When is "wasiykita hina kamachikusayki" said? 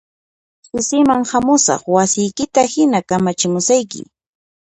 1.95-4.01